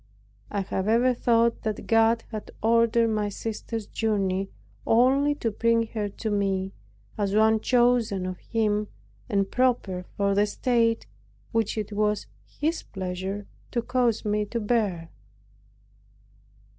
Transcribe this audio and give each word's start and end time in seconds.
I 0.49 0.61
have 0.61 0.87
ever 0.87 1.13
thought 1.13 1.61
that 1.61 1.85
God 1.85 2.23
had 2.31 2.49
ordered 2.63 3.09
my 3.09 3.29
sister's 3.29 3.85
journey 3.85 4.49
only 4.87 5.35
to 5.35 5.51
bring 5.51 5.83
her 5.89 6.09
to 6.09 6.31
me, 6.31 6.71
as 7.19 7.35
one 7.35 7.59
chosen 7.59 8.25
of 8.25 8.39
Him 8.39 8.87
and 9.29 9.51
proper 9.51 10.03
for 10.17 10.33
the 10.33 10.47
state 10.47 11.05
which 11.51 11.77
it 11.77 11.93
was 11.93 12.25
His 12.43 12.81
pleasure 12.81 13.45
to 13.69 13.83
cause 13.83 14.25
me 14.25 14.43
to 14.45 14.59
bear. 14.59 15.11